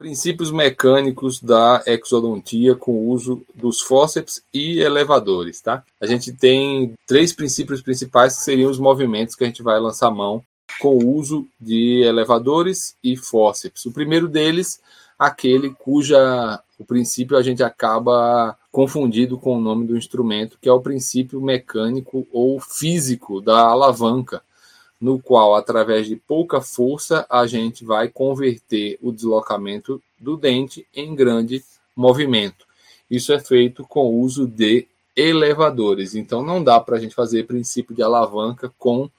Princípios 0.00 0.50
mecânicos 0.50 1.42
da 1.42 1.82
exodontia 1.86 2.74
com 2.74 2.92
o 2.92 3.08
uso 3.10 3.42
dos 3.54 3.82
fórceps 3.82 4.42
e 4.50 4.80
elevadores, 4.80 5.60
tá? 5.60 5.84
A 6.00 6.06
gente 6.06 6.32
tem 6.32 6.94
três 7.06 7.34
princípios 7.34 7.82
principais 7.82 8.34
que 8.34 8.42
seriam 8.42 8.70
os 8.70 8.78
movimentos 8.78 9.34
que 9.34 9.44
a 9.44 9.46
gente 9.46 9.62
vai 9.62 9.78
lançar 9.78 10.10
mão 10.10 10.42
com 10.80 10.96
o 10.96 11.14
uso 11.14 11.46
de 11.60 12.00
elevadores 12.00 12.96
e 13.04 13.14
fórceps. 13.14 13.84
O 13.84 13.92
primeiro 13.92 14.26
deles, 14.26 14.80
aquele 15.18 15.68
cuja 15.68 16.62
o 16.78 16.84
princípio 16.86 17.36
a 17.36 17.42
gente 17.42 17.62
acaba 17.62 18.56
confundido 18.72 19.36
com 19.36 19.58
o 19.58 19.60
nome 19.60 19.86
do 19.86 19.98
instrumento, 19.98 20.56
que 20.62 20.68
é 20.70 20.72
o 20.72 20.80
princípio 20.80 21.42
mecânico 21.42 22.26
ou 22.32 22.58
físico 22.58 23.38
da 23.42 23.58
alavanca 23.58 24.40
no 25.00 25.18
qual, 25.18 25.54
através 25.54 26.06
de 26.06 26.16
pouca 26.16 26.60
força, 26.60 27.26
a 27.30 27.46
gente 27.46 27.84
vai 27.84 28.08
converter 28.08 28.98
o 29.00 29.10
deslocamento 29.10 30.02
do 30.18 30.36
dente 30.36 30.86
em 30.94 31.14
grande 31.14 31.64
movimento. 31.96 32.66
Isso 33.10 33.32
é 33.32 33.40
feito 33.40 33.84
com 33.84 34.06
o 34.06 34.20
uso 34.20 34.46
de 34.46 34.86
elevadores. 35.16 36.14
Então, 36.14 36.44
não 36.44 36.62
dá 36.62 36.78
para 36.78 36.96
a 36.96 37.00
gente 37.00 37.14
fazer 37.14 37.46
princípio 37.46 37.94
de 37.94 38.02
alavanca 38.02 38.72
com 38.78 39.10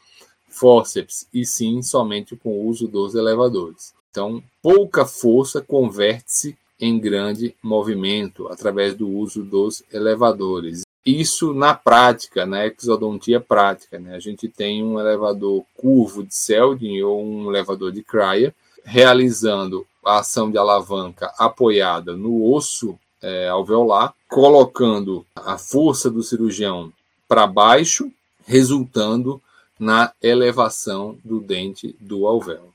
fórceps, 0.48 1.28
e 1.34 1.46
sim 1.46 1.82
somente 1.82 2.36
com 2.36 2.50
o 2.50 2.68
uso 2.68 2.88
dos 2.88 3.16
elevadores. 3.16 3.94
Então, 4.12 4.44
pouca 4.62 5.06
força 5.06 5.62
converte-se 5.62 6.58
em 6.80 7.00
grande 7.00 7.56
movimento 7.64 8.48
através 8.50 8.96
do 8.96 9.08
uso 9.08 9.44
dos 9.44 9.84
elevadores. 9.92 10.82
Isso 11.06 11.54
na 11.54 11.74
prática, 11.74 12.46
na 12.46 12.66
exodontia 12.68 13.40
prática, 13.40 13.98
né? 13.98 14.16
A 14.16 14.20
gente 14.20 14.48
tem 14.48 14.84
um 14.84 15.00
elevador 15.00 15.64
curvo 15.76 16.24
de 16.24 16.36
Seldin 16.36 17.02
ou 17.02 17.24
um 17.24 17.50
elevador 17.50 17.92
de 17.92 18.04
Cryer, 18.04 18.54
realizando 18.84 19.86
a 20.06 20.20
ação 20.20 20.52
de 20.52 20.58
alavanca 20.58 21.34
apoiada 21.38 22.16
no 22.16 22.52
osso 22.52 22.98
é, 23.22 23.48
alveolar, 23.48 24.14
colocando 24.28 25.26
a 25.36 25.58
força 25.58 26.10
do 26.10 26.24
cirurgião 26.24 26.92
para 27.28 27.48
baixo, 27.48 28.12
resultando 28.46 29.42
na 29.80 30.14
elevação 30.22 31.18
do 31.24 31.40
dente 31.40 31.96
do 32.00 32.28
alvéolo. 32.28 32.74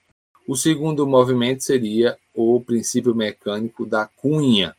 O 0.49 0.57
segundo 0.57 1.07
movimento 1.07 1.63
seria 1.63 2.17
o 2.35 2.61
princípio 2.61 3.15
mecânico 3.15 3.87
da 3.87 4.07
cunha, 4.07 4.75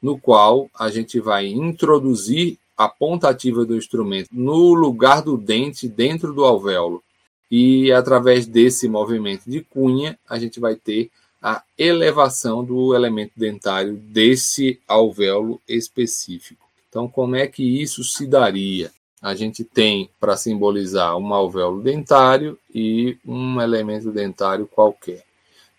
no 0.00 0.18
qual 0.18 0.70
a 0.76 0.90
gente 0.90 1.18
vai 1.20 1.46
introduzir 1.46 2.58
a 2.78 2.88
ponta 2.88 3.28
ativa 3.28 3.64
do 3.64 3.76
instrumento 3.76 4.28
no 4.30 4.72
lugar 4.72 5.20
do 5.20 5.36
dente 5.36 5.88
dentro 5.88 6.32
do 6.32 6.44
alvéolo. 6.44 7.02
E 7.50 7.90
através 7.90 8.46
desse 8.46 8.88
movimento 8.88 9.50
de 9.50 9.62
cunha, 9.62 10.16
a 10.28 10.38
gente 10.38 10.60
vai 10.60 10.76
ter 10.76 11.10
a 11.42 11.62
elevação 11.76 12.64
do 12.64 12.94
elemento 12.94 13.32
dentário 13.36 13.94
desse 13.96 14.78
alvéolo 14.86 15.60
específico. 15.68 16.64
Então, 16.88 17.08
como 17.08 17.34
é 17.34 17.48
que 17.48 17.62
isso 17.62 18.04
se 18.04 18.26
daria? 18.26 18.92
A 19.20 19.34
gente 19.34 19.64
tem 19.64 20.08
para 20.20 20.36
simbolizar 20.36 21.16
um 21.16 21.34
alvéolo 21.34 21.82
dentário 21.82 22.56
e 22.72 23.18
um 23.26 23.60
elemento 23.60 24.12
dentário 24.12 24.66
qualquer. 24.66 25.24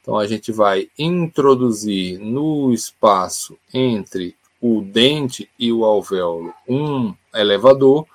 Então, 0.02 0.18
a 0.18 0.28
gente 0.28 0.52
vai 0.52 0.90
introduzir 0.98 2.20
no 2.20 2.74
espaço 2.74 3.58
entre 3.74 4.36
o 4.62 4.82
dente 4.82 5.50
e 5.58 5.72
o 5.72 5.86
alvéolo 5.86 6.54
um 6.68 7.14
elevador, 7.34 8.06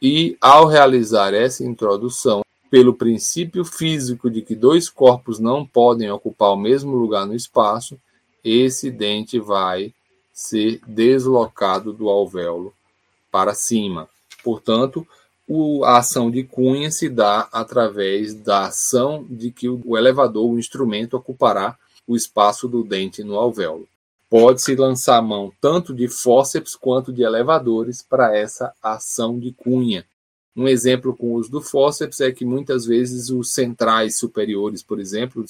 e 0.00 0.36
ao 0.40 0.66
realizar 0.66 1.34
essa 1.34 1.64
introdução, 1.64 2.42
pelo 2.70 2.94
princípio 2.94 3.64
físico 3.64 4.30
de 4.30 4.42
que 4.42 4.54
dois 4.54 4.88
corpos 4.88 5.40
não 5.40 5.66
podem 5.66 6.10
ocupar 6.10 6.52
o 6.52 6.56
mesmo 6.56 6.92
lugar 6.92 7.26
no 7.26 7.34
espaço, 7.34 7.98
esse 8.44 8.90
dente 8.90 9.38
vai 9.40 9.92
ser 10.32 10.80
deslocado 10.86 11.92
do 11.92 12.08
alvéolo 12.08 12.72
para 13.30 13.54
cima. 13.54 14.08
Portanto, 14.42 15.06
a 15.84 15.98
ação 15.98 16.30
de 16.30 16.44
cunha 16.44 16.90
se 16.90 17.08
dá 17.08 17.48
através 17.52 18.34
da 18.34 18.66
ação 18.66 19.26
de 19.28 19.50
que 19.50 19.68
o 19.68 19.98
elevador, 19.98 20.48
o 20.48 20.58
instrumento, 20.58 21.16
ocupará 21.16 21.76
o 22.06 22.14
espaço 22.14 22.68
do 22.68 22.84
dente 22.84 23.24
no 23.24 23.34
alvéolo. 23.36 23.88
Pode-se 24.30 24.76
lançar 24.76 25.20
mão 25.20 25.52
tanto 25.60 25.92
de 25.92 26.06
fórceps 26.06 26.76
quanto 26.76 27.12
de 27.12 27.22
elevadores 27.22 28.00
para 28.00 28.36
essa 28.36 28.72
ação 28.80 29.40
de 29.40 29.50
cunha. 29.50 30.06
Um 30.54 30.68
exemplo 30.68 31.16
com 31.16 31.32
o 31.32 31.34
uso 31.34 31.50
do 31.50 31.60
fórceps 31.60 32.20
é 32.20 32.30
que 32.30 32.44
muitas 32.44 32.86
vezes 32.86 33.28
os 33.28 33.52
centrais 33.52 34.16
superiores, 34.16 34.84
por 34.84 35.00
exemplo, 35.00 35.44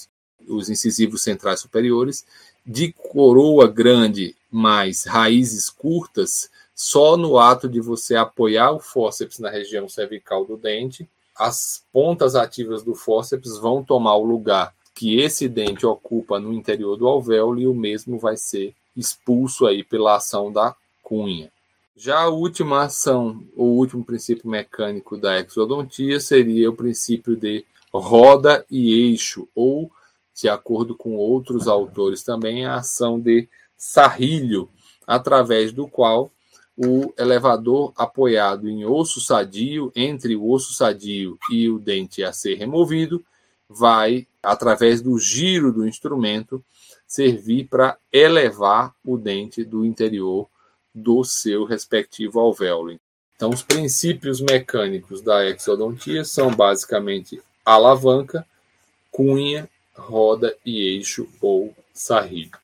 os 0.48 0.70
incisivos 0.70 1.22
centrais 1.22 1.60
superiores, 1.60 2.24
de 2.66 2.90
coroa 2.92 3.68
grande 3.68 4.34
mais 4.50 5.04
raízes 5.04 5.68
curtas, 5.68 6.48
só 6.74 7.18
no 7.18 7.38
ato 7.38 7.68
de 7.68 7.80
você 7.80 8.16
apoiar 8.16 8.72
o 8.72 8.80
fórceps 8.80 9.38
na 9.38 9.50
região 9.50 9.90
cervical 9.90 10.46
do 10.46 10.56
dente, 10.56 11.06
as 11.36 11.84
pontas 11.92 12.34
ativas 12.34 12.82
do 12.82 12.94
fórceps 12.94 13.58
vão 13.58 13.84
tomar 13.84 14.16
o 14.16 14.24
lugar 14.24 14.74
que 15.00 15.18
esse 15.18 15.48
dente 15.48 15.86
ocupa 15.86 16.38
no 16.38 16.52
interior 16.52 16.94
do 16.94 17.08
alvéolo 17.08 17.58
e 17.58 17.66
o 17.66 17.72
mesmo 17.72 18.18
vai 18.18 18.36
ser 18.36 18.74
expulso 18.94 19.66
aí 19.66 19.82
pela 19.82 20.16
ação 20.16 20.52
da 20.52 20.76
cunha. 21.02 21.50
Já 21.96 22.18
a 22.18 22.28
última 22.28 22.82
ação, 22.82 23.42
o 23.56 23.64
último 23.64 24.04
princípio 24.04 24.46
mecânico 24.50 25.16
da 25.16 25.40
exodontia 25.40 26.20
seria 26.20 26.68
o 26.68 26.76
princípio 26.76 27.34
de 27.34 27.64
roda 27.90 28.62
e 28.70 28.92
eixo, 28.92 29.48
ou, 29.54 29.90
de 30.34 30.50
acordo 30.50 30.94
com 30.94 31.16
outros 31.16 31.66
autores 31.66 32.22
também, 32.22 32.66
a 32.66 32.74
ação 32.74 33.18
de 33.18 33.48
sarrilho, 33.78 34.68
através 35.06 35.72
do 35.72 35.88
qual 35.88 36.30
o 36.76 37.10
elevador 37.16 37.94
apoiado 37.96 38.68
em 38.68 38.84
osso 38.84 39.18
sadio, 39.18 39.90
entre 39.96 40.36
o 40.36 40.46
osso 40.50 40.74
sadio 40.74 41.38
e 41.50 41.70
o 41.70 41.78
dente 41.78 42.22
a 42.22 42.34
ser 42.34 42.56
removido, 42.56 43.24
vai, 43.72 44.26
através 44.42 45.00
do 45.00 45.16
giro 45.16 45.72
do 45.72 45.86
instrumento, 45.86 46.62
servir 47.06 47.68
para 47.68 47.96
elevar 48.12 48.92
o 49.04 49.16
dente 49.16 49.62
do 49.62 49.84
interior 49.84 50.48
do 50.92 51.22
seu 51.22 51.64
respectivo 51.64 52.40
alvéolo. 52.40 52.98
Então, 53.36 53.50
os 53.50 53.62
princípios 53.62 54.40
mecânicos 54.40 55.22
da 55.22 55.46
exodontia 55.46 56.24
são 56.24 56.50
basicamente 56.50 57.40
alavanca, 57.64 58.44
cunha, 59.10 59.68
roda 59.94 60.56
e 60.66 60.82
eixo 60.82 61.28
ou 61.40 61.74
sarrilho. 61.94 62.58